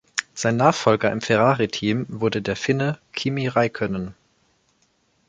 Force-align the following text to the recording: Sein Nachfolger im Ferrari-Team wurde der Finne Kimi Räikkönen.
Sein 0.33 0.57
Nachfolger 0.57 1.11
im 1.11 1.21
Ferrari-Team 1.21 2.07
wurde 2.09 2.41
der 2.41 2.55
Finne 2.55 2.97
Kimi 3.13 3.47
Räikkönen. 3.47 4.15